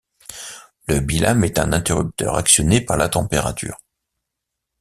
Le 0.87 0.99
bilame 0.99 1.43
est 1.43 1.59
un 1.59 1.71
interrupteur 1.73 2.33
actionné 2.35 2.81
par 2.81 2.97
la 2.97 3.07
température. 3.07 3.77